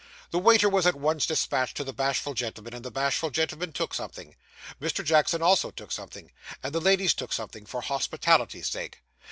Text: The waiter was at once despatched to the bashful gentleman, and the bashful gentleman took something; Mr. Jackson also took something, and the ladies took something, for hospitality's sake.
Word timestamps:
The 0.31 0.39
waiter 0.39 0.67
was 0.67 0.87
at 0.87 0.95
once 0.95 1.27
despatched 1.27 1.77
to 1.77 1.83
the 1.83 1.93
bashful 1.93 2.33
gentleman, 2.33 2.73
and 2.73 2.83
the 2.83 2.89
bashful 2.89 3.29
gentleman 3.29 3.71
took 3.71 3.93
something; 3.93 4.35
Mr. 4.81 5.05
Jackson 5.05 5.43
also 5.43 5.69
took 5.69 5.91
something, 5.91 6.31
and 6.63 6.73
the 6.73 6.81
ladies 6.81 7.13
took 7.13 7.31
something, 7.31 7.67
for 7.67 7.81
hospitality's 7.81 8.67
sake. 8.67 9.03